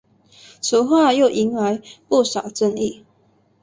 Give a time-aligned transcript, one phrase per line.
[0.61, 3.05] 此话又引来不少争议。